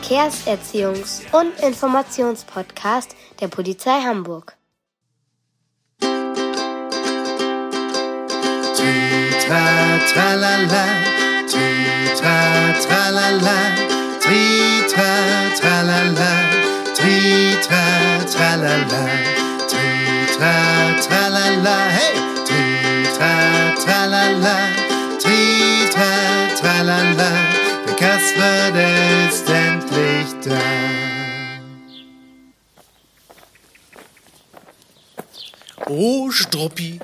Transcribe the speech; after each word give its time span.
Verkehrserziehungs- 0.00 1.20
und 1.32 1.60
Informationspodcast 1.60 3.14
der 3.40 3.48
Polizei 3.48 4.00
Hamburg. 4.00 4.56
Tri-tra, 8.76 9.64
tralala, 10.12 10.84
tri-tra, 11.46 12.38
tralala, 12.80 13.58
tri-tra, 14.20 15.10
tralala, 15.60 16.32
tri-tra, 16.94 17.84
tralala, 18.32 19.04
tri-tra, 19.68 20.54
tralala, 21.06 21.76
hey! 21.90 22.14
Tri-tra, 22.46 23.34
tralala, 23.84 24.79
Oh, 35.92 36.30
Struppi, 36.30 37.00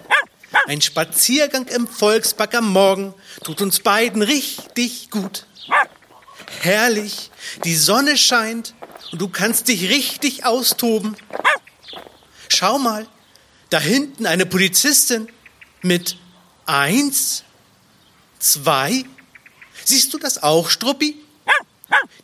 ein 0.68 0.80
Spaziergang 0.80 1.66
im 1.66 1.88
Volkspark 1.88 2.54
am 2.54 2.72
Morgen 2.72 3.14
tut 3.42 3.60
uns 3.60 3.80
beiden 3.80 4.22
richtig 4.22 5.10
gut. 5.10 5.44
Herrlich, 6.60 7.32
die 7.64 7.74
Sonne 7.74 8.16
scheint 8.16 8.74
und 9.10 9.20
du 9.20 9.28
kannst 9.28 9.66
dich 9.66 9.90
richtig 9.90 10.44
austoben. 10.44 11.16
Schau 12.48 12.78
mal, 12.78 13.08
da 13.70 13.80
hinten 13.80 14.24
eine 14.24 14.46
Polizistin 14.46 15.26
mit 15.82 16.16
eins, 16.64 17.42
zwei. 18.38 19.04
Siehst 19.84 20.14
du 20.14 20.18
das 20.18 20.44
auch, 20.44 20.70
Struppi? 20.70 21.16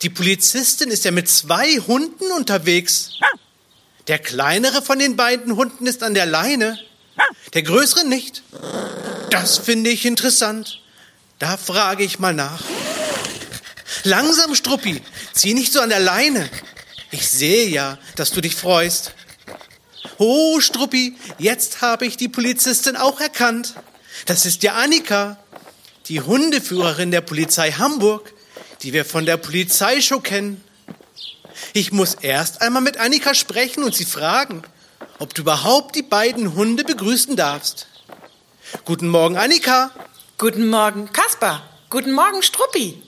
Die 0.01 0.09
Polizistin 0.09 0.91
ist 0.91 1.03
ja 1.03 1.11
mit 1.11 1.27
zwei 1.27 1.75
Hunden 1.79 2.31
unterwegs. 2.31 3.19
Der 4.07 4.19
kleinere 4.19 4.81
von 4.81 4.99
den 4.99 5.15
beiden 5.15 5.55
Hunden 5.55 5.87
ist 5.87 6.03
an 6.03 6.13
der 6.13 6.25
Leine, 6.25 6.77
der 7.53 7.63
größere 7.63 8.05
nicht. 8.05 8.43
Das 9.29 9.57
finde 9.57 9.89
ich 9.89 10.05
interessant. 10.05 10.81
Da 11.39 11.57
frage 11.57 12.03
ich 12.03 12.19
mal 12.19 12.33
nach. 12.33 12.61
Langsam, 14.03 14.55
Struppi, 14.55 15.01
zieh 15.33 15.53
nicht 15.53 15.71
so 15.71 15.79
an 15.79 15.89
der 15.89 15.99
Leine. 15.99 16.49
Ich 17.11 17.29
sehe 17.29 17.67
ja, 17.69 17.97
dass 18.15 18.31
du 18.31 18.41
dich 18.41 18.55
freust. 18.55 19.13
Oh, 20.17 20.59
Struppi, 20.59 21.15
jetzt 21.37 21.81
habe 21.81 22.05
ich 22.05 22.17
die 22.17 22.27
Polizistin 22.27 22.97
auch 22.97 23.21
erkannt. 23.21 23.75
Das 24.25 24.45
ist 24.45 24.63
ja 24.63 24.73
Annika, 24.73 25.37
die 26.07 26.21
Hundeführerin 26.21 27.11
der 27.11 27.21
Polizei 27.21 27.71
Hamburg, 27.71 28.33
die 28.81 28.93
wir 28.93 29.05
von 29.05 29.25
der 29.25 29.37
Polizeishow 29.37 30.19
kennen. 30.19 30.61
Ich 31.75 31.91
muss 31.91 32.13
erst 32.13 32.61
einmal 32.61 32.83
mit 32.83 32.97
Annika 32.97 33.33
sprechen 33.33 33.83
und 33.83 33.95
sie 33.95 34.05
fragen, 34.05 34.61
ob 35.17 35.33
du 35.33 35.41
überhaupt 35.41 35.95
die 35.95 36.03
beiden 36.03 36.53
Hunde 36.53 36.83
begrüßen 36.83 37.35
darfst. 37.35 37.87
Guten 38.85 39.07
Morgen, 39.07 39.37
Annika. 39.37 39.89
Guten 40.37 40.69
Morgen, 40.69 41.11
Kaspar. 41.11 41.67
Guten 41.89 42.11
Morgen, 42.11 42.43
Struppi. 42.43 43.01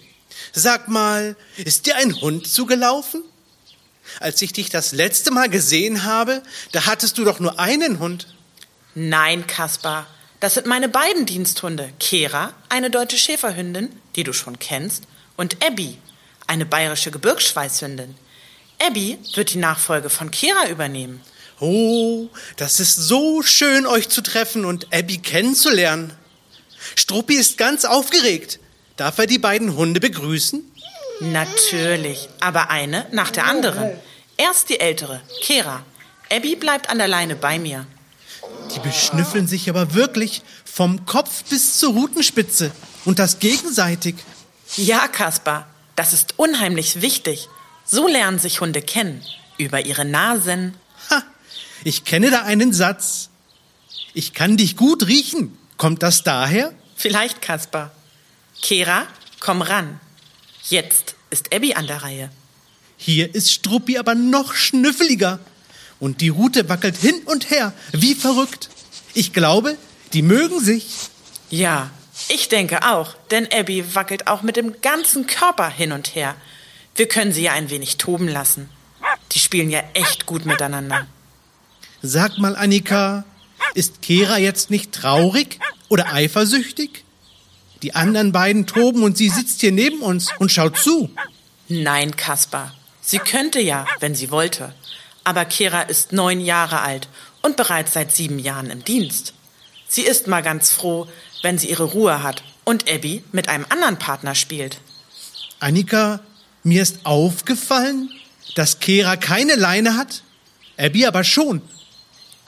Sag 0.52 0.88
mal, 0.88 1.36
ist 1.58 1.86
dir 1.86 1.96
ein 1.98 2.20
Hund 2.22 2.48
zugelaufen? 2.48 3.24
Als 4.20 4.42
ich 4.42 4.52
dich 4.52 4.72
das 4.72 4.94
letzte 4.94 5.30
Mal 5.30 5.48
gesehen 5.48 6.04
habe, 6.04 6.42
da 6.72 6.88
hattest 6.88 7.20
du 7.20 7.24
doch 7.24 7.40
nur 7.40 7.60
einen 7.60 8.00
Hund. 8.00 8.26
Nein, 8.96 9.46
Kaspar. 9.46 10.08
Das 10.40 10.56
sind 10.56 10.66
meine 10.66 10.90
beiden 10.90 11.28
Diensthunde. 11.28 11.94
Kera, 12.00 12.52
eine 12.70 12.90
deutsche 12.90 13.20
Schäferhündin, 13.20 13.90
die 14.16 14.24
du 14.24 14.34
schon 14.34 14.58
kennst, 14.58 15.04
und 15.38 15.64
Abby, 15.64 16.00
eine 16.48 16.66
bayerische 16.66 17.12
Gebirgsschweißhündin. 17.12 18.16
Abby 18.86 19.18
wird 19.34 19.54
die 19.54 19.58
Nachfolge 19.58 20.10
von 20.10 20.32
Kera 20.32 20.70
übernehmen. 20.70 21.22
Oh, 21.60 22.28
das 22.58 22.80
ist 22.80 22.96
so 22.96 23.42
schön, 23.42 23.86
euch 23.86 24.10
zu 24.10 24.22
treffen 24.22 24.66
und 24.66 24.94
Abby 24.94 25.18
kennenzulernen. 25.18 26.14
Struppi 26.96 27.36
ist 27.36 27.58
ganz 27.58 27.86
aufgeregt. 27.86 28.60
Darf 28.98 29.18
er 29.18 29.28
die 29.28 29.40
beiden 29.40 29.76
Hunde 29.76 30.00
begrüßen? 30.00 30.64
Natürlich, 31.22 32.30
aber 32.42 32.70
eine 32.70 33.08
nach 33.12 33.32
der 33.32 33.46
anderen. 33.46 33.92
Erst 34.38 34.70
die 34.70 34.80
ältere, 34.80 35.22
Kera. 35.42 35.84
Abby 36.32 36.56
bleibt 36.56 36.90
an 36.90 36.98
der 36.98 37.08
Leine 37.08 37.36
bei 37.36 37.58
mir. 37.58 37.88
Die 38.76 38.80
beschnüffeln 38.80 39.48
sich 39.48 39.70
aber 39.70 39.94
wirklich 39.94 40.42
vom 40.66 41.06
Kopf 41.06 41.44
bis 41.50 41.80
zur 41.80 41.94
Rutenspitze 41.94 42.72
und 43.06 43.20
das 43.20 43.40
gegenseitig. 43.40 44.16
Ja, 44.76 45.08
Kaspar, 45.08 45.68
das 45.96 46.14
ist 46.14 46.34
unheimlich 46.38 47.02
wichtig. 47.02 47.48
So 47.86 48.08
lernen 48.08 48.40
sich 48.40 48.62
Hunde 48.62 48.82
kennen. 48.82 49.24
Über 49.58 49.86
ihre 49.86 50.04
Nasen. 50.06 50.74
Ha, 51.10 51.24
ich 51.84 52.04
kenne 52.04 52.32
da 52.32 52.42
einen 52.42 52.74
Satz. 52.74 53.30
Ich 54.14 54.34
kann 54.34 54.58
dich 54.58 54.76
gut 54.76 55.08
riechen. 55.08 55.58
Kommt 55.78 56.04
das 56.04 56.24
daher? 56.24 56.74
Vielleicht, 56.96 57.42
Kaspar. 57.42 57.92
Kera, 58.62 59.06
komm 59.40 59.62
ran. 59.62 60.00
Jetzt 60.70 61.16
ist 61.30 61.54
Abby 61.54 61.76
an 61.76 61.88
der 61.88 62.02
Reihe. 62.04 62.30
Hier 62.98 63.34
ist 63.36 63.52
Struppi 63.52 63.98
aber 63.98 64.16
noch 64.16 64.54
schnüffeliger. 64.54 65.40
Und 66.00 66.22
die 66.22 66.30
Rute 66.30 66.68
wackelt 66.70 66.98
hin 66.98 67.22
und 67.26 67.50
her, 67.50 67.74
wie 67.92 68.16
verrückt. 68.16 68.70
Ich 69.14 69.32
glaube, 69.32 69.78
die 70.14 70.22
mögen 70.22 70.60
sich. 70.60 70.88
Ja, 71.50 71.92
ich 72.30 72.50
denke 72.50 72.84
auch, 72.84 73.14
denn 73.32 73.48
Abby 73.52 73.96
wackelt 73.96 74.28
auch 74.28 74.42
mit 74.42 74.56
dem 74.58 74.82
ganzen 74.82 75.28
Körper 75.28 75.70
hin 75.70 75.92
und 75.92 76.16
her. 76.16 76.36
Wir 76.96 77.08
können 77.08 77.34
sie 77.34 77.44
ja 77.44 77.52
ein 77.54 77.70
wenig 77.70 77.98
toben 77.98 78.28
lassen. 78.28 78.70
Die 79.34 79.40
spielen 79.40 79.70
ja 79.70 79.84
echt 79.94 80.26
gut 80.26 80.46
miteinander. 80.46 81.08
Sag 82.02 82.38
mal, 82.38 82.56
Annika, 82.56 83.26
ist 83.74 84.02
Kera 84.02 84.38
jetzt 84.38 84.70
nicht 84.70 84.94
traurig 84.94 85.60
oder 85.90 86.14
eifersüchtig? 86.14 87.04
Die 87.82 87.96
anderen 87.96 88.32
beiden 88.32 88.66
toben 88.66 89.04
und 89.04 89.18
sie 89.18 89.30
sitzt 89.30 89.62
hier 89.62 89.72
neben 89.72 90.02
uns 90.02 90.30
und 90.40 90.52
schaut 90.52 90.78
zu. 90.78 91.10
Nein, 91.68 92.16
Kaspar. 92.16 92.74
Sie 93.02 93.20
könnte 93.20 93.60
ja, 93.60 93.86
wenn 94.00 94.16
sie 94.16 94.32
wollte. 94.32 94.74
Aber 95.24 95.46
Kera 95.46 95.82
ist 95.82 96.14
neun 96.14 96.40
Jahre 96.40 96.82
alt 96.82 97.10
und 97.42 97.58
bereits 97.58 97.94
seit 97.94 98.12
sieben 98.12 98.40
Jahren 98.40 98.70
im 98.70 98.84
Dienst. 98.84 99.34
Sie 99.88 100.04
ist 100.04 100.28
mal 100.28 100.42
ganz 100.42 100.72
froh, 100.72 101.08
wenn 101.42 101.58
sie 101.58 101.70
ihre 101.70 101.84
Ruhe 101.84 102.24
hat 102.24 102.44
und 102.64 102.90
Abby 102.90 103.24
mit 103.32 103.50
einem 103.50 103.66
anderen 103.70 104.00
Partner 104.00 104.36
spielt. 104.36 104.80
Annika, 105.60 106.22
mir 106.66 106.82
ist 106.82 107.06
aufgefallen, 107.06 108.12
dass 108.56 108.80
Kera 108.80 109.18
keine 109.18 109.56
Leine 109.56 109.96
hat, 109.98 110.24
Abby 110.78 111.06
aber 111.06 111.24
schon. 111.24 111.62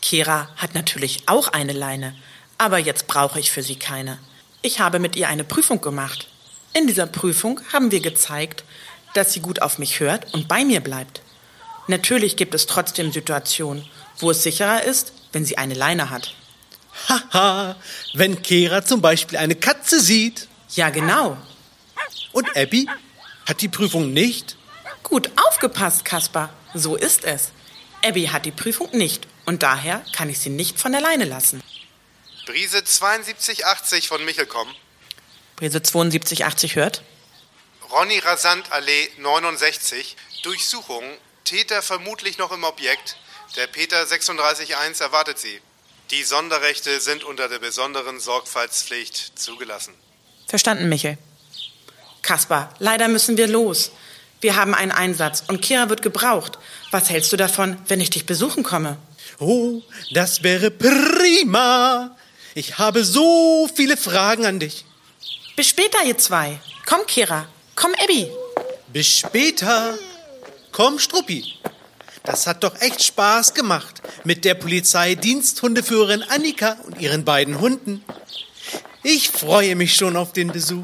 Kera 0.02 0.50
hat 0.58 0.74
natürlich 0.74 1.24
auch 1.28 1.50
eine 1.50 1.74
Leine, 1.74 2.16
aber 2.58 2.80
jetzt 2.80 3.08
brauche 3.08 3.40
ich 3.40 3.52
für 3.52 3.62
sie 3.62 3.76
keine. 3.76 4.18
Ich 4.64 4.80
habe 4.80 5.00
mit 5.00 5.16
ihr 5.16 5.30
eine 5.30 5.44
Prüfung 5.44 5.82
gemacht. 5.82 6.28
In 6.74 6.88
dieser 6.88 7.06
Prüfung 7.06 7.62
haben 7.72 7.92
wir 7.92 8.00
gezeigt, 8.00 8.64
dass 9.14 9.34
sie 9.34 9.40
gut 9.40 9.62
auf 9.62 9.78
mich 9.78 10.00
hört 10.00 10.34
und 10.34 10.48
bei 10.48 10.66
mir 10.66 10.82
bleibt. 10.82 11.22
Natürlich 11.88 12.36
gibt 12.36 12.56
es 12.56 12.66
trotzdem 12.66 13.12
Situationen, 13.12 13.86
wo 14.18 14.32
es 14.32 14.42
sicherer 14.42 14.84
ist, 14.84 15.14
wenn 15.32 15.46
sie 15.46 15.60
eine 15.60 15.76
Leine 15.76 16.10
hat. 16.10 16.34
Haha, 17.08 17.76
wenn 18.16 18.42
Kera 18.42 18.84
zum 18.84 19.02
Beispiel 19.02 19.38
eine 19.38 19.56
Katze 19.56 20.02
sieht. 20.02 20.48
Ja, 20.76 20.90
genau. 20.90 21.38
Und 22.32 22.48
Abby 22.58 22.88
hat 23.48 23.62
die 23.62 23.70
Prüfung 23.70 24.14
nicht. 24.14 24.58
Gut 25.04 25.32
aufgepasst, 25.38 26.06
Kaspar. 26.06 26.54
So 26.74 26.96
ist 26.96 27.24
es. 27.24 27.52
Abby 28.04 28.26
hat 28.26 28.46
die 28.46 28.52
Prüfung 28.52 28.90
nicht 28.92 29.26
und 29.46 29.64
daher 29.64 30.06
kann 30.12 30.30
ich 30.30 30.40
sie 30.40 30.50
nicht 30.50 30.80
von 30.80 30.92
der 30.92 31.02
Leine 31.02 31.26
lassen. 31.26 31.64
Brise 32.46 32.82
7280 32.86 34.08
von 34.08 34.24
Michelkom. 34.26 34.68
Brise 35.56 35.82
7280 35.84 36.76
hört. 36.76 37.02
Ronny 37.90 38.20
Rasant 38.20 38.72
Allee 38.72 39.10
69. 39.18 40.18
Durchsuchung. 40.44 41.04
Täter 41.46 41.82
vermutlich 41.82 42.38
noch 42.38 42.52
im 42.52 42.66
Objekt. 42.66 43.18
Der 43.56 43.68
Peter 43.68 44.06
361 44.06 45.02
erwartet 45.02 45.40
sie. 45.40 45.62
Die 46.12 46.24
Sonderrechte 46.24 47.00
sind 47.00 47.24
unter 47.24 47.48
der 47.48 47.60
besonderen 47.60 48.20
Sorgfaltspflicht 48.20 49.40
zugelassen. 49.40 49.94
Verstanden, 50.48 50.90
Michel. 50.90 51.18
Kaspar, 52.28 52.74
leider 52.80 53.08
müssen 53.08 53.38
wir 53.38 53.48
los. 53.48 53.92
Wir 54.42 54.58
haben 54.58 54.74
einen 54.74 54.92
Einsatz 54.92 55.46
und 55.48 55.62
Kira 55.62 55.88
wird 55.88 56.02
gebraucht. 56.02 56.60
Was 56.92 57.10
hältst 57.10 57.32
du 57.32 57.38
davon, 57.38 57.78
wenn 57.88 58.02
ich 58.02 58.10
dich 58.10 58.26
besuchen 58.26 58.64
komme? 58.64 58.98
Oh, 59.40 59.82
das 60.12 60.44
wäre 60.44 60.70
prima. 60.70 62.18
Ich 62.54 62.80
habe 62.80 63.06
so 63.06 63.70
viele 63.74 63.96
Fragen 63.96 64.46
an 64.46 64.60
dich. 64.60 64.84
Bis 65.56 65.70
später, 65.70 66.04
ihr 66.06 66.18
zwei. 66.18 66.60
Komm, 66.86 67.06
Kira. 67.08 67.48
Komm, 67.76 67.92
Abby. 68.04 68.30
Bis 68.92 69.08
später. 69.08 69.98
Komm, 70.74 71.00
Struppi. 71.00 71.54
Das 72.26 72.46
hat 72.46 72.62
doch 72.66 72.76
echt 72.82 73.06
Spaß 73.06 73.54
gemacht 73.54 74.02
mit 74.26 74.44
der 74.44 74.56
Polizeidiensthundeführerin 74.56 76.24
Annika 76.24 76.76
und 76.84 77.00
ihren 77.00 77.24
beiden 77.24 77.62
Hunden. 77.62 78.04
Ich 79.02 79.30
freue 79.30 79.78
mich 79.78 79.96
schon 79.96 80.18
auf 80.18 80.34
den 80.34 80.52
Besuch. 80.52 80.84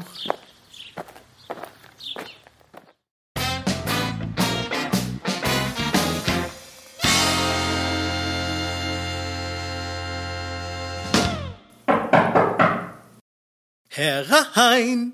Herein! 13.96 15.12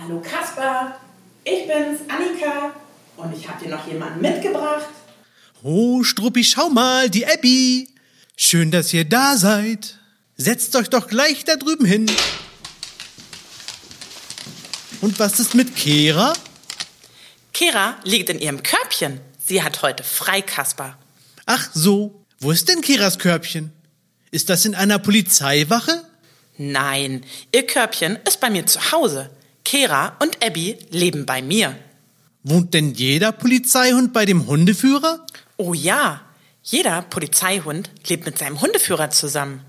Hallo 0.00 0.20
Kasper, 0.20 0.98
ich 1.44 1.68
bin's, 1.68 2.00
Annika. 2.08 2.74
Und 3.16 3.38
ich 3.38 3.48
habe 3.48 3.64
dir 3.64 3.70
noch 3.70 3.86
jemanden 3.86 4.20
mitgebracht. 4.20 4.88
Oh, 5.62 6.02
Struppi, 6.02 6.42
schau 6.42 6.70
mal, 6.70 7.08
die 7.08 7.24
Abby. 7.24 7.88
Schön, 8.36 8.72
dass 8.72 8.92
ihr 8.92 9.04
da 9.04 9.36
seid. 9.36 10.00
Setzt 10.36 10.74
euch 10.74 10.90
doch 10.90 11.06
gleich 11.06 11.44
da 11.44 11.54
drüben 11.54 11.84
hin. 11.84 12.10
Und 15.02 15.20
was 15.20 15.38
ist 15.38 15.54
mit 15.54 15.76
Kera? 15.76 16.32
Kera 17.52 17.96
liegt 18.02 18.28
in 18.28 18.40
ihrem 18.40 18.64
Körbchen. 18.64 19.20
Sie 19.38 19.62
hat 19.62 19.82
heute 19.82 20.02
frei, 20.02 20.42
Kasper. 20.42 20.98
Ach 21.46 21.70
so, 21.72 22.24
wo 22.40 22.50
ist 22.50 22.68
denn 22.68 22.80
Keras 22.80 23.20
Körbchen? 23.20 23.70
Ist 24.32 24.50
das 24.50 24.64
in 24.64 24.74
einer 24.74 24.98
Polizeiwache? 24.98 26.01
Nein, 26.70 27.24
ihr 27.50 27.66
Körbchen 27.66 28.18
ist 28.24 28.38
bei 28.38 28.48
mir 28.48 28.66
zu 28.66 28.92
Hause. 28.92 29.30
Kera 29.64 30.16
und 30.20 30.44
Abby 30.44 30.78
leben 30.90 31.26
bei 31.26 31.42
mir. 31.42 31.76
Wohnt 32.44 32.72
denn 32.72 32.94
jeder 32.94 33.32
Polizeihund 33.32 34.12
bei 34.12 34.26
dem 34.26 34.46
Hundeführer? 34.46 35.26
Oh 35.56 35.74
ja, 35.74 36.20
jeder 36.62 37.02
Polizeihund 37.02 37.90
lebt 38.06 38.26
mit 38.26 38.38
seinem 38.38 38.60
Hundeführer 38.60 39.10
zusammen. 39.10 39.64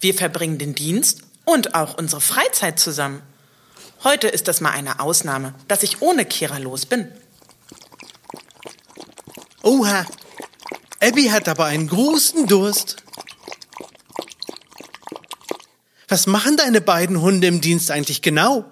Wir 0.00 0.14
verbringen 0.14 0.58
den 0.58 0.76
Dienst 0.76 1.22
und 1.44 1.74
auch 1.74 1.98
unsere 1.98 2.20
Freizeit 2.20 2.78
zusammen. 2.78 3.20
Heute 4.04 4.28
ist 4.28 4.46
das 4.46 4.60
mal 4.60 4.70
eine 4.70 5.00
Ausnahme, 5.00 5.54
dass 5.66 5.82
ich 5.82 6.02
ohne 6.02 6.24
Kera 6.24 6.58
los 6.58 6.86
bin. 6.86 7.08
Oha, 9.64 10.06
Abby 11.00 11.24
hat 11.24 11.48
aber 11.48 11.64
einen 11.64 11.88
großen 11.88 12.46
Durst. 12.46 13.02
Was 16.08 16.26
machen 16.26 16.56
deine 16.56 16.80
beiden 16.80 17.20
Hunde 17.20 17.46
im 17.46 17.60
Dienst 17.60 17.90
eigentlich 17.90 18.22
genau? 18.22 18.64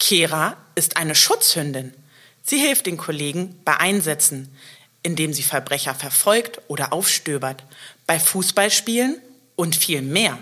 Kera 0.00 0.56
ist 0.74 0.96
eine 0.96 1.14
Schutzhündin. 1.14 1.94
Sie 2.42 2.58
hilft 2.58 2.86
den 2.86 2.96
Kollegen 2.96 3.58
bei 3.64 3.78
Einsätzen, 3.78 4.54
indem 5.04 5.32
sie 5.32 5.44
Verbrecher 5.44 5.94
verfolgt 5.94 6.60
oder 6.66 6.92
aufstöbert, 6.92 7.62
bei 8.08 8.18
Fußballspielen 8.18 9.20
und 9.54 9.76
viel 9.76 10.02
mehr. 10.02 10.36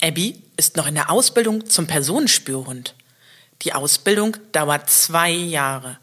Abby 0.00 0.40
ist 0.56 0.76
noch 0.76 0.86
in 0.86 0.94
der 0.94 1.10
Ausbildung 1.10 1.68
zum 1.68 1.88
Personenspürhund. 1.88 2.94
Die 3.62 3.72
Ausbildung 3.72 4.36
dauert 4.52 4.88
zwei 4.90 5.30
Jahre. 5.30 5.98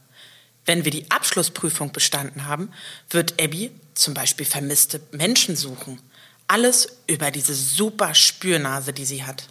Wenn 0.65 0.83
wir 0.83 0.91
die 0.91 1.09
Abschlussprüfung 1.09 1.93
bestanden 1.93 2.45
haben, 2.45 2.71
wird 3.09 3.41
Abby 3.41 3.71
zum 3.93 4.13
Beispiel 4.13 4.45
vermisste 4.45 4.99
Menschen 5.11 5.55
suchen. 5.55 5.99
Alles 6.47 6.87
über 7.07 7.31
diese 7.31 7.53
super 7.53 8.15
Spürnase, 8.15 8.93
die 8.93 9.05
sie 9.05 9.23
hat. 9.23 9.47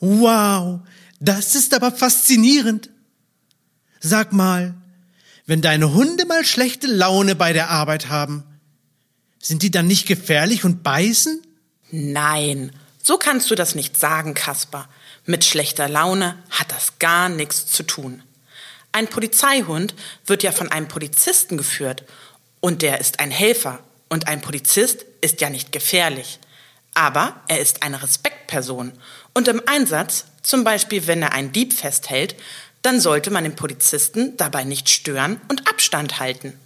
Wow, 0.00 0.80
das 1.20 1.54
ist 1.54 1.74
aber 1.74 1.92
faszinierend. 1.92 2.90
Sag 4.00 4.32
mal, 4.32 4.74
wenn 5.46 5.62
deine 5.62 5.94
Hunde 5.94 6.26
mal 6.26 6.44
schlechte 6.44 6.86
Laune 6.86 7.34
bei 7.34 7.52
der 7.52 7.70
Arbeit 7.70 8.08
haben, 8.08 8.44
sind 9.40 9.62
die 9.62 9.70
dann 9.70 9.86
nicht 9.86 10.06
gefährlich 10.06 10.64
und 10.64 10.82
beißen? 10.82 11.40
Nein, 11.90 12.72
so 13.02 13.16
kannst 13.16 13.50
du 13.50 13.54
das 13.54 13.74
nicht 13.74 13.96
sagen, 13.96 14.34
Kasper. 14.34 14.88
Mit 15.24 15.44
schlechter 15.44 15.88
Laune 15.88 16.36
hat 16.50 16.70
das 16.70 16.98
gar 16.98 17.28
nichts 17.28 17.66
zu 17.66 17.82
tun. 17.82 18.22
Ein 18.92 19.08
Polizeihund 19.08 19.94
wird 20.26 20.42
ja 20.42 20.52
von 20.52 20.70
einem 20.70 20.88
Polizisten 20.88 21.56
geführt 21.56 22.04
und 22.60 22.82
der 22.82 23.00
ist 23.00 23.20
ein 23.20 23.30
Helfer 23.30 23.80
und 24.08 24.28
ein 24.28 24.40
Polizist 24.40 25.04
ist 25.20 25.40
ja 25.40 25.50
nicht 25.50 25.72
gefährlich. 25.72 26.38
Aber 26.94 27.40
er 27.48 27.60
ist 27.60 27.82
eine 27.82 28.02
Respektperson 28.02 28.92
und 29.34 29.48
im 29.48 29.62
Einsatz, 29.66 30.24
zum 30.42 30.64
Beispiel 30.64 31.06
wenn 31.06 31.22
er 31.22 31.32
einen 31.32 31.52
Dieb 31.52 31.72
festhält, 31.72 32.34
dann 32.82 33.00
sollte 33.00 33.30
man 33.30 33.44
den 33.44 33.56
Polizisten 33.56 34.36
dabei 34.36 34.64
nicht 34.64 34.88
stören 34.88 35.40
und 35.48 35.68
Abstand 35.68 36.20
halten. 36.20 36.58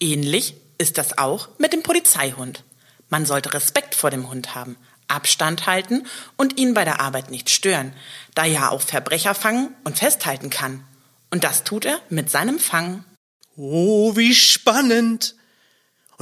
Ähnlich 0.00 0.54
ist 0.78 0.98
das 0.98 1.18
auch 1.18 1.48
mit 1.58 1.72
dem 1.72 1.82
Polizeihund. 1.82 2.64
Man 3.08 3.26
sollte 3.26 3.54
Respekt 3.54 3.94
vor 3.94 4.10
dem 4.10 4.28
Hund 4.30 4.54
haben, 4.54 4.76
Abstand 5.08 5.66
halten 5.66 6.06
und 6.36 6.58
ihn 6.58 6.74
bei 6.74 6.84
der 6.84 7.00
Arbeit 7.00 7.30
nicht 7.30 7.50
stören, 7.50 7.92
da 8.34 8.46
er 8.46 8.72
auch 8.72 8.80
Verbrecher 8.80 9.34
fangen 9.34 9.74
und 9.84 9.98
festhalten 9.98 10.50
kann. 10.50 10.84
Und 11.30 11.44
das 11.44 11.64
tut 11.64 11.84
er 11.84 12.00
mit 12.08 12.30
seinem 12.30 12.58
Fang. 12.58 13.04
Oh, 13.56 14.16
wie 14.16 14.34
spannend. 14.34 15.34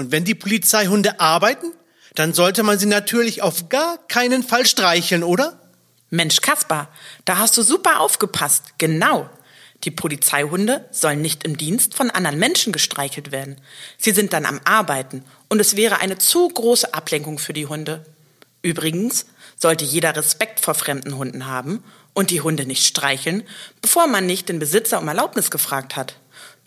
Und 0.00 0.12
wenn 0.12 0.24
die 0.24 0.34
Polizeihunde 0.34 1.20
arbeiten, 1.20 1.74
dann 2.14 2.32
sollte 2.32 2.62
man 2.62 2.78
sie 2.78 2.86
natürlich 2.86 3.42
auf 3.42 3.68
gar 3.68 3.98
keinen 4.08 4.42
Fall 4.42 4.64
streicheln, 4.64 5.22
oder? 5.22 5.60
Mensch, 6.08 6.40
Kaspar, 6.40 6.88
da 7.26 7.36
hast 7.36 7.58
du 7.58 7.62
super 7.62 8.00
aufgepasst. 8.00 8.78
Genau. 8.78 9.28
Die 9.84 9.90
Polizeihunde 9.90 10.88
sollen 10.90 11.20
nicht 11.20 11.44
im 11.44 11.58
Dienst 11.58 11.94
von 11.94 12.10
anderen 12.10 12.38
Menschen 12.38 12.72
gestreichelt 12.72 13.30
werden. 13.30 13.60
Sie 13.98 14.12
sind 14.12 14.32
dann 14.32 14.46
am 14.46 14.58
Arbeiten 14.64 15.22
und 15.50 15.60
es 15.60 15.76
wäre 15.76 16.00
eine 16.00 16.16
zu 16.16 16.48
große 16.48 16.94
Ablenkung 16.94 17.38
für 17.38 17.52
die 17.52 17.66
Hunde. 17.66 18.06
Übrigens 18.62 19.26
sollte 19.58 19.84
jeder 19.84 20.16
Respekt 20.16 20.60
vor 20.60 20.72
fremden 20.72 21.18
Hunden 21.18 21.44
haben 21.44 21.84
und 22.14 22.30
die 22.30 22.40
Hunde 22.40 22.64
nicht 22.64 22.86
streicheln, 22.86 23.42
bevor 23.82 24.06
man 24.06 24.24
nicht 24.24 24.48
den 24.48 24.60
Besitzer 24.60 24.98
um 24.98 25.08
Erlaubnis 25.08 25.50
gefragt 25.50 25.94
hat. 25.94 26.16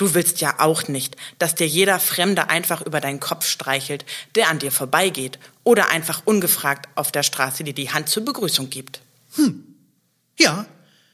Du 0.04 0.14
willst 0.14 0.42
ja 0.42 0.60
auch 0.60 0.90
nicht, 0.90 1.16
dass 1.40 1.56
dir 1.56 1.66
jeder 1.66 1.98
Fremde 1.98 2.50
einfach 2.50 2.82
über 2.82 3.00
deinen 3.00 3.22
Kopf 3.22 3.48
streichelt, 3.48 4.04
der 4.36 4.50
an 4.50 4.60
dir 4.60 4.70
vorbeigeht 4.70 5.40
oder 5.64 5.92
einfach 5.92 6.24
ungefragt 6.26 6.90
auf 6.96 7.14
der 7.14 7.24
Straße 7.24 7.64
dir 7.64 7.74
die 7.74 7.90
Hand 7.90 8.10
zur 8.10 8.26
Begrüßung 8.26 8.70
gibt. 8.70 9.00
Ja, 10.38 10.66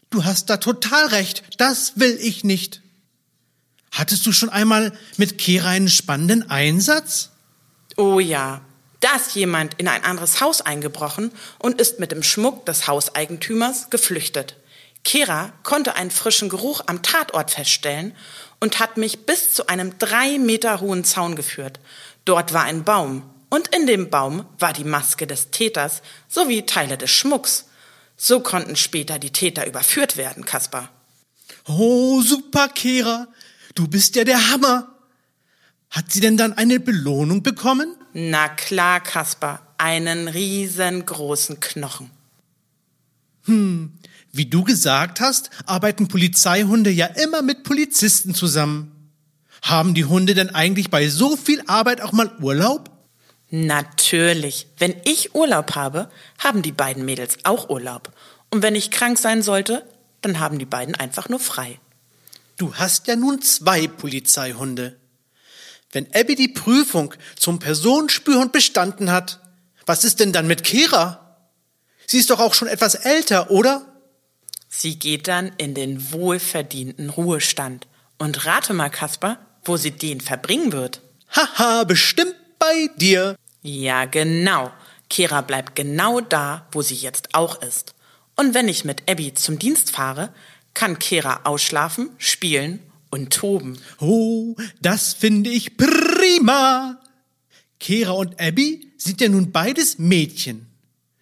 du 0.09 0.25
hast 0.25 0.49
da 0.49 0.57
total 0.57 1.05
recht. 1.09 1.43
Das 1.57 1.99
will 1.99 2.17
ich 2.19 2.43
nicht. 2.43 2.81
Hattest 3.91 4.25
du 4.25 4.31
schon 4.31 4.49
einmal 4.49 4.91
mit 5.17 5.37
Kera 5.37 5.69
einen 5.69 5.87
spannenden 5.87 6.49
Einsatz? 6.49 7.29
Oh 7.95 8.19
ja, 8.19 8.61
da 9.01 9.17
ist 9.17 9.35
jemand 9.35 9.75
in 9.75 9.87
ein 9.87 10.03
anderes 10.03 10.41
Haus 10.41 10.61
eingebrochen 10.61 11.31
und 11.59 11.79
ist 11.79 11.99
mit 11.99 12.11
dem 12.11 12.23
Schmuck 12.23 12.65
des 12.65 12.87
Hauseigentümers 12.87 13.91
geflüchtet. 13.91 14.55
Kera 15.03 15.53
konnte 15.63 15.95
einen 15.95 16.11
frischen 16.11 16.49
Geruch 16.49 16.81
am 16.87 17.03
Tatort 17.03 17.51
feststellen 17.51 18.15
und 18.59 18.79
hat 18.79 18.97
mich 18.97 19.25
bis 19.25 19.51
zu 19.51 19.67
einem 19.67 19.97
drei 19.99 20.37
Meter 20.37 20.81
hohen 20.81 21.03
Zaun 21.03 21.35
geführt. 21.35 21.79
Dort 22.25 22.53
war 22.53 22.63
ein 22.63 22.83
Baum 22.83 23.23
und 23.49 23.73
in 23.75 23.87
dem 23.87 24.09
Baum 24.09 24.45
war 24.59 24.73
die 24.73 24.83
Maske 24.83 25.27
des 25.27 25.51
Täters 25.51 26.01
sowie 26.27 26.65
Teile 26.65 26.97
des 26.97 27.11
Schmucks. 27.11 27.65
So 28.17 28.41
konnten 28.41 28.75
später 28.75 29.17
die 29.17 29.31
Täter 29.31 29.65
überführt 29.65 30.17
werden, 30.17 30.45
Kaspar. 30.45 30.89
Oh, 31.67 32.21
super, 32.21 32.67
Kera. 32.69 33.27
Du 33.75 33.87
bist 33.87 34.15
ja 34.15 34.23
der 34.23 34.51
Hammer. 34.51 34.93
Hat 35.89 36.11
sie 36.11 36.19
denn 36.19 36.37
dann 36.37 36.53
eine 36.53 36.79
Belohnung 36.79 37.41
bekommen? 37.41 37.95
Na 38.13 38.49
klar, 38.49 38.99
Kaspar, 38.99 39.61
einen 39.77 40.27
riesengroßen 40.27 41.59
Knochen. 41.59 42.11
Wie 44.31 44.45
du 44.45 44.63
gesagt 44.63 45.21
hast, 45.21 45.49
arbeiten 45.65 46.07
Polizeihunde 46.07 46.91
ja 46.91 47.07
immer 47.07 47.41
mit 47.41 47.63
Polizisten 47.63 48.35
zusammen. 48.35 49.11
Haben 49.61 49.93
die 49.93 50.05
Hunde 50.05 50.35
denn 50.35 50.53
eigentlich 50.53 50.89
bei 50.89 51.09
so 51.09 51.35
viel 51.35 51.61
Arbeit 51.67 52.01
auch 52.01 52.11
mal 52.11 52.31
Urlaub? 52.39 52.91
Natürlich. 53.49 54.67
Wenn 54.77 54.95
ich 55.05 55.33
Urlaub 55.33 55.75
habe, 55.75 56.09
haben 56.37 56.61
die 56.61 56.71
beiden 56.71 57.03
Mädels 57.03 57.37
auch 57.43 57.69
Urlaub. 57.69 58.13
Und 58.51 58.61
wenn 58.61 58.75
ich 58.75 58.91
krank 58.91 59.17
sein 59.17 59.41
sollte, 59.41 59.83
dann 60.21 60.39
haben 60.39 60.59
die 60.59 60.65
beiden 60.65 60.95
einfach 60.95 61.29
nur 61.29 61.39
frei. 61.39 61.79
Du 62.57 62.75
hast 62.75 63.07
ja 63.07 63.15
nun 63.15 63.41
zwei 63.41 63.87
Polizeihunde. 63.87 64.97
Wenn 65.91 66.07
Abby 66.13 66.35
die 66.35 66.49
Prüfung 66.49 67.15
zum 67.35 67.57
Personenspürhund 67.57 68.51
bestanden 68.51 69.11
hat, 69.11 69.39
was 69.85 70.03
ist 70.03 70.19
denn 70.19 70.31
dann 70.31 70.45
mit 70.45 70.63
Kera? 70.63 71.37
Sie 72.05 72.19
ist 72.19 72.29
doch 72.29 72.39
auch 72.39 72.53
schon 72.53 72.67
etwas 72.67 72.93
älter, 72.93 73.49
oder? 73.49 73.88
Sie 74.69 74.99
geht 74.99 75.27
dann 75.27 75.51
in 75.57 75.73
den 75.73 76.11
wohlverdienten 76.11 77.09
Ruhestand. 77.09 77.87
Und 78.19 78.45
rate 78.45 78.73
mal, 78.73 78.89
Kasper, 78.89 79.39
wo 79.65 79.77
sie 79.77 79.91
den 79.91 80.21
verbringen 80.21 80.71
wird. 80.71 81.01
Haha, 81.35 81.83
bestimmt 81.83 82.35
bei 82.59 82.89
dir. 82.97 83.35
Ja, 83.61 84.05
genau. 84.05 84.71
Kera 85.09 85.41
bleibt 85.41 85.75
genau 85.75 86.21
da, 86.21 86.67
wo 86.71 86.81
sie 86.81 86.95
jetzt 86.95 87.33
auch 87.33 87.61
ist. 87.61 87.95
Und 88.35 88.53
wenn 88.53 88.67
ich 88.67 88.85
mit 88.85 89.09
Abby 89.09 89.33
zum 89.33 89.57
Dienst 89.59 89.91
fahre, 89.91 90.33
kann 90.73 90.99
Kera 90.99 91.41
ausschlafen, 91.43 92.09
spielen 92.17 92.79
und 93.09 93.33
toben. 93.33 93.79
Oh, 93.99 94.55
das 94.81 95.13
finde 95.13 95.49
ich 95.49 95.77
prima. 95.77 96.99
Kera 97.79 98.11
und 98.11 98.39
Abby 98.39 98.91
sind 98.97 99.19
ja 99.21 99.29
nun 99.29 99.51
beides 99.51 99.97
Mädchen. 99.97 100.67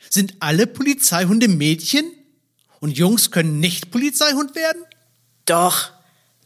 Sind 0.10 0.36
alle 0.40 0.68
Polizeihunde 0.68 1.48
Mädchen? 1.48 2.06
Und 2.80 2.98
Jungs 2.98 3.32
können 3.32 3.60
nicht 3.60 3.92
Polizeihund 3.92 4.56
werden? 4.56 4.84
Doch, 5.46 5.92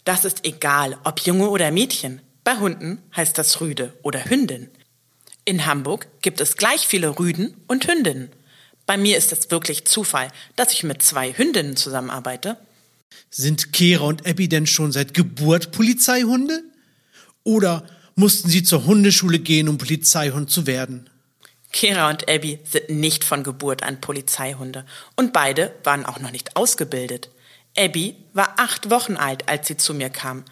das 0.03 0.25
ist 0.25 0.45
egal, 0.45 0.97
ob 1.03 1.19
Junge 1.21 1.49
oder 1.49 1.71
Mädchen. 1.71 2.21
Bei 2.43 2.57
Hunden 2.57 3.01
heißt 3.15 3.37
das 3.37 3.61
Rüde 3.61 3.93
oder 4.01 4.25
Hündin. 4.25 4.69
In 5.45 5.65
Hamburg 5.65 6.07
gibt 6.21 6.39
es 6.41 6.55
gleich 6.55 6.87
viele 6.87 7.19
Rüden 7.19 7.55
und 7.67 7.87
Hündinnen. 7.87 8.29
Bei 8.85 8.97
mir 8.97 9.17
ist 9.17 9.31
es 9.31 9.51
wirklich 9.51 9.85
Zufall, 9.85 10.29
dass 10.55 10.73
ich 10.73 10.83
mit 10.83 11.01
zwei 11.03 11.33
Hündinnen 11.33 11.75
zusammenarbeite. 11.75 12.57
Sind 13.29 13.73
Kera 13.73 14.05
und 14.05 14.27
Abby 14.27 14.49
denn 14.49 14.67
schon 14.67 14.91
seit 14.91 15.13
Geburt 15.13 15.71
Polizeihunde? 15.71 16.63
Oder 17.43 17.85
mussten 18.15 18.49
sie 18.49 18.63
zur 18.63 18.85
Hundeschule 18.85 19.39
gehen, 19.39 19.69
um 19.69 19.77
Polizeihund 19.77 20.49
zu 20.49 20.67
werden? 20.67 21.09
Kera 21.71 22.09
und 22.09 22.29
Abby 22.29 22.59
sind 22.63 22.89
nicht 22.89 23.23
von 23.23 23.43
Geburt 23.43 23.83
an 23.83 24.01
Polizeihunde 24.01 24.85
und 25.15 25.33
beide 25.33 25.73
waren 25.83 26.05
auch 26.05 26.19
noch 26.19 26.31
nicht 26.31 26.55
ausgebildet. 26.55 27.29
Abby 27.77 28.15
war 28.33 28.55
acht 28.57 28.89
Wochen 28.89 29.15
alt, 29.15 29.47
als 29.47 29.67
sie 29.67 29.77
zu 29.77 29.93
mir 29.93 30.09
kam. 30.09 30.43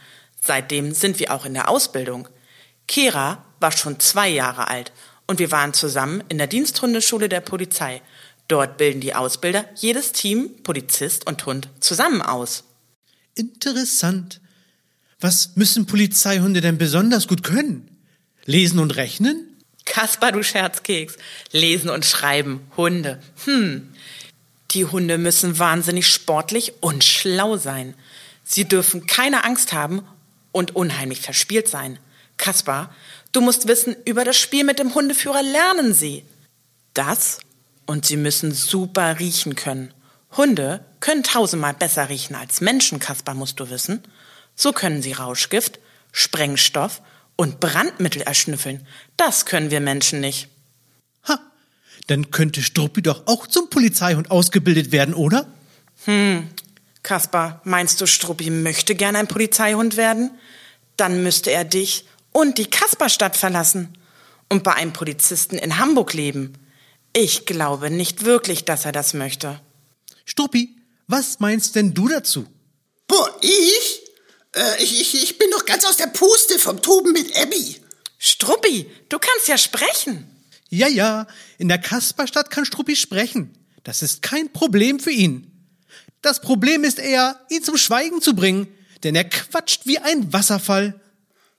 Seitdem 0.41 0.93
sind 0.93 1.19
wir 1.19 1.33
auch 1.33 1.45
in 1.45 1.53
der 1.53 1.69
Ausbildung. 1.69 2.29
Kera 2.87 3.43
war 3.59 3.71
schon 3.71 3.99
zwei 3.99 4.29
Jahre 4.29 4.69
alt 4.69 4.93
und 5.27 5.39
wir 5.39 5.51
waren 5.51 5.73
zusammen 5.73 6.23
in 6.29 6.37
der 6.37 6.47
Diensthundeschule 6.47 7.27
der 7.27 7.41
Polizei. 7.41 8.01
Dort 8.47 8.77
bilden 8.77 9.01
die 9.01 9.13
Ausbilder 9.13 9.65
jedes 9.75 10.11
Team, 10.11 10.49
Polizist 10.63 11.27
und 11.27 11.45
Hund 11.45 11.69
zusammen 11.81 12.21
aus. 12.21 12.63
Interessant. 13.35 14.41
Was 15.19 15.55
müssen 15.55 15.85
Polizeihunde 15.85 16.61
denn 16.61 16.77
besonders 16.77 17.27
gut 17.27 17.43
können? 17.43 17.97
Lesen 18.45 18.79
und 18.79 18.95
rechnen? 18.95 19.48
Kaspar, 19.89 20.31
du 20.31 20.43
Scherzkeks. 20.43 21.17
Lesen 21.51 21.89
und 21.89 22.05
schreiben. 22.05 22.65
Hunde. 22.77 23.19
Hm. 23.43 23.91
Die 24.71 24.85
Hunde 24.85 25.17
müssen 25.17 25.57
wahnsinnig 25.57 26.07
sportlich 26.07 26.73
und 26.79 27.03
schlau 27.03 27.57
sein. 27.57 27.95
Sie 28.43 28.65
dürfen 28.65 29.07
keine 29.07 29.43
Angst 29.43 29.73
haben 29.73 30.07
und 30.51 30.75
unheimlich 30.75 31.21
verspielt 31.21 31.67
sein. 31.67 31.97
Kaspar, 32.37 32.93
du 33.31 33.41
musst 33.41 33.67
wissen, 33.67 33.95
über 34.05 34.23
das 34.23 34.37
Spiel 34.37 34.63
mit 34.63 34.77
dem 34.79 34.93
Hundeführer 34.93 35.41
lernen 35.41 35.93
sie. 35.93 36.23
Das 36.93 37.39
und 37.87 38.05
sie 38.05 38.17
müssen 38.17 38.53
super 38.53 39.19
riechen 39.19 39.55
können. 39.55 39.91
Hunde 40.37 40.85
können 40.99 41.23
tausendmal 41.23 41.73
besser 41.73 42.09
riechen 42.09 42.35
als 42.35 42.61
Menschen, 42.61 42.99
Kaspar, 42.99 43.33
musst 43.33 43.59
du 43.59 43.71
wissen. 43.71 44.03
So 44.55 44.71
können 44.71 45.01
sie 45.01 45.13
Rauschgift, 45.13 45.79
Sprengstoff 46.11 47.01
und 47.39 47.61
Brandmittel 47.61 48.21
erschnüffeln. 48.21 48.85
Das 49.15 49.45
können 49.45 49.71
wir 49.71 49.79
Menschen 49.79 50.19
nicht. 50.19 50.49
Ha, 51.25 51.39
dann 52.07 52.31
könnte 52.31 52.61
Struppi 52.61 53.01
doch 53.01 53.27
auch 53.27 53.47
zum 53.47 53.69
Polizeihund 53.69 54.29
ausgebildet 54.29 54.91
werden, 54.91 55.13
oder? 55.13 55.47
Kaspar, 57.01 57.61
meinst 57.63 58.01
du, 58.01 58.07
Struppi 58.07 58.49
möchte 58.49 58.93
gern 58.93 59.15
ein 59.15 59.29
Polizeihund 59.29 59.95
werden? 59.95 60.31
Dann 60.97 61.23
müsste 61.23 61.51
er 61.51 61.63
dich 61.63 62.03
und 62.33 62.57
die 62.57 62.69
Kasperstadt 62.69 63.37
verlassen 63.37 63.97
und 64.49 64.63
bei 64.63 64.73
einem 64.73 64.91
Polizisten 64.91 65.57
in 65.57 65.77
Hamburg 65.77 66.13
leben. 66.13 66.55
Ich 67.13 67.45
glaube 67.45 67.89
nicht 67.89 68.25
wirklich, 68.25 68.65
dass 68.65 68.83
er 68.83 68.91
das 68.91 69.13
möchte. 69.13 69.61
Struppi, 70.25 70.75
was 71.07 71.39
meinst 71.39 71.77
denn 71.77 71.93
du 71.93 72.09
dazu? 72.09 72.47
Boah, 73.07 73.33
ich? 73.39 73.98
Äh, 74.59 74.83
ich, 74.83 74.99
ich? 74.99 75.23
Ich 75.23 75.37
bin 75.37 75.49
doch 75.51 75.65
ganz 75.65 75.85
aus 75.85 75.97
der 75.97 76.07
Puste 76.07 76.59
vom 76.59 76.81
Toben 76.81 77.13
mit 77.13 77.35
Abby. 77.37 77.77
Struppi, 78.17 78.89
du 79.07 79.17
kannst 79.17 79.47
ja 79.47 79.57
sprechen. 79.57 80.29
Ja, 80.69 80.87
ja, 80.87 81.27
in 81.57 81.69
der 81.69 81.79
Kasperstadt 81.79 82.51
kann 82.51 82.65
Struppi 82.65 82.95
sprechen. 82.95 83.57
Das 83.83 84.01
ist 84.01 84.21
kein 84.21 84.51
Problem 84.51 84.99
für 84.99 85.11
ihn. 85.11 85.49
Das 86.21 86.41
Problem 86.41 86.83
ist 86.83 86.99
eher, 86.99 87.39
ihn 87.49 87.63
zum 87.63 87.77
Schweigen 87.77 88.21
zu 88.21 88.35
bringen, 88.35 88.67
denn 89.03 89.15
er 89.15 89.23
quatscht 89.23 89.85
wie 89.85 89.99
ein 89.99 90.33
Wasserfall. 90.33 90.99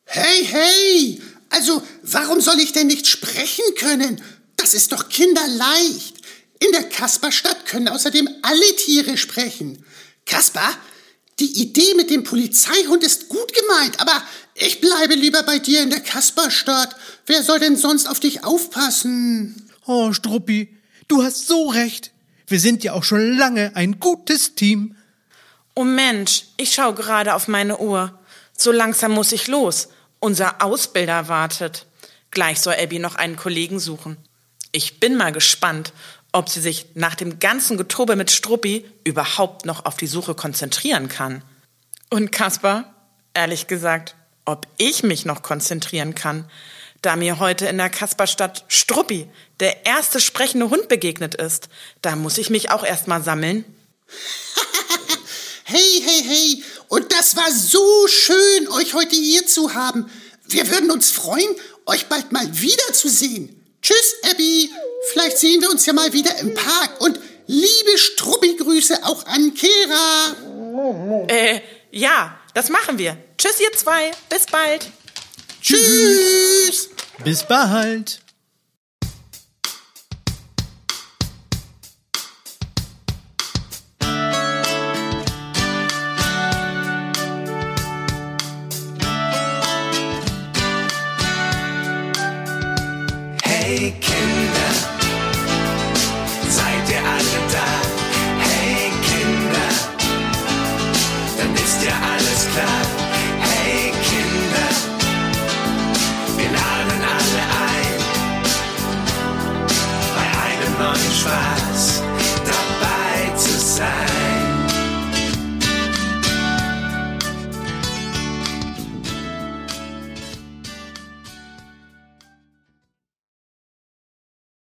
Hey, 0.05 0.45
hey! 0.45 1.23
Also, 1.49 1.83
warum 2.03 2.41
soll 2.41 2.61
ich 2.61 2.73
denn 2.73 2.87
nicht 2.87 3.07
sprechen 3.07 3.65
können? 3.77 4.23
Das 4.57 4.75
ist 4.75 4.93
doch 4.93 5.09
kinderleicht. 5.09 6.19
In 6.59 6.71
der 6.73 6.85
Kasperstadt 6.85 7.65
können 7.65 7.89
außerdem 7.89 8.29
alle 8.43 8.77
Tiere 8.77 9.17
sprechen. 9.17 9.85
Kasper, 10.27 10.77
die 11.41 11.63
Idee 11.63 11.95
mit 11.97 12.11
dem 12.11 12.25
Polizeihund 12.25 13.03
ist 13.03 13.29
gut 13.29 13.53
gemeint, 13.55 14.01
aber 14.01 14.23
ich 14.55 14.81
bleibe 14.81 15.15
lieber 15.15 15.43
bei 15.43 15.59
dir 15.59 15.83
in 15.83 15.91
der 15.91 16.01
Kasperstadt. 16.01 16.95
Wer 17.27 17.43
soll 17.43 17.59
denn 17.59 17.77
sonst 17.77 18.07
auf 18.07 18.21
dich 18.21 18.45
aufpassen? 18.45 19.71
Oh, 19.87 20.13
Struppi, 20.13 20.77
du 21.09 21.23
hast 21.23 21.47
so 21.47 21.69
recht. 21.69 22.13
Wir 22.47 22.61
sind 22.61 22.85
ja 22.85 22.93
auch 22.93 23.05
schon 23.05 23.37
lange 23.37 23.75
ein 23.75 24.01
gutes 24.01 24.55
Team. 24.55 24.97
Oh 25.75 25.85
Mensch, 25.85 26.45
ich 26.57 26.75
schau 26.75 26.93
gerade 26.93 27.35
auf 27.35 27.49
meine 27.49 27.79
Uhr. 27.79 28.19
So 28.57 28.73
langsam 28.73 29.13
muss 29.13 29.33
ich 29.33 29.47
los. 29.47 29.89
Unser 30.19 30.63
Ausbilder 30.63 31.29
wartet. 31.29 31.87
Gleich 32.31 32.61
soll 32.61 32.75
Abby 32.75 32.99
noch 32.99 33.15
einen 33.15 33.37
Kollegen 33.37 33.81
suchen. 33.81 34.17
Ich 34.73 35.01
bin 35.01 35.17
mal 35.17 35.33
gespannt, 35.33 35.93
ob 36.33 36.49
sie 36.49 36.61
sich 36.61 36.87
nach 36.95 37.15
dem 37.15 37.39
ganzen 37.39 37.77
Getobe 37.77 38.17
mit 38.17 38.31
Struppi 38.31 38.85
überhaupt 39.05 39.67
noch 39.67 39.85
auf 39.85 39.97
die 39.97 40.07
Suche 40.07 40.35
konzentrieren 40.35 41.09
kann. 41.09 41.43
Und 42.09 42.33
Kaspar, 42.33 42.95
ehrlich 43.35 43.67
gesagt, 43.67 44.15
ob 44.45 44.67
ich 44.79 45.03
mich 45.03 45.25
noch 45.25 45.43
konzentrieren 45.43 46.15
kann, 46.15 46.49
da 47.03 47.17
mir 47.17 47.39
heute 47.39 47.67
in 47.67 47.79
der 47.79 47.91
Kasperstadt 47.91 48.65
Struppi, 48.69 49.29
der 49.61 49.87
erste 49.87 50.21
sprechende 50.21 50.71
Hund 50.71 50.89
begegnet 50.89 51.35
ist. 51.35 51.69
Da 52.03 52.17
muss 52.17 52.39
ich 52.39 52.51
mich 52.51 52.71
auch 52.71 52.85
erst 52.85 53.09
mal 53.09 53.23
sammeln. 53.23 53.65
Hey, 55.73 56.03
hey, 56.05 56.25
hey! 56.27 56.65
Und 56.89 57.13
das 57.13 57.37
war 57.37 57.49
so 57.53 58.09
schön, 58.09 58.67
euch 58.71 58.93
heute 58.95 59.15
hier 59.15 59.47
zu 59.47 59.73
haben. 59.73 60.11
Wir 60.49 60.69
würden 60.69 60.91
uns 60.91 61.13
freuen, 61.13 61.55
euch 61.87 62.09
bald 62.09 62.33
mal 62.33 62.61
wiederzusehen. 62.61 63.60
Tschüss, 63.83 64.17
Abby. 64.31 64.71
Vielleicht 65.13 65.39
sehen 65.39 65.61
wir 65.61 65.71
uns 65.71 65.87
ja 65.87 65.93
mal 65.93 66.13
wieder 66.13 66.37
im 66.39 66.55
Park. 66.55 67.01
Und 67.01 67.19
liebe 67.47 67.99
Struppi-Grüße 67.99 69.05
auch 69.05 69.27
an 69.27 69.55
Kera. 69.55 71.27
Äh, 71.29 71.61
ja, 71.91 72.39
das 72.55 72.69
machen 72.69 72.99
wir. 72.99 73.17
Tschüss, 73.39 73.61
ihr 73.61 73.73
zwei. 73.73 74.11
Bis 74.29 74.47
bald. 74.47 74.87
Tschüss. 75.63 76.91
Bis 77.25 77.43
bald. 77.45 78.21